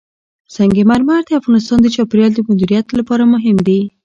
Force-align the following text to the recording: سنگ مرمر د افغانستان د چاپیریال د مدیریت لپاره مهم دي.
سنگ 0.55 0.77
مرمر 0.89 1.21
د 1.25 1.31
افغانستان 1.39 1.79
د 1.81 1.87
چاپیریال 1.95 2.31
د 2.35 2.39
مدیریت 2.49 2.87
لپاره 2.99 3.23
مهم 3.33 3.57
دي. 3.67 3.79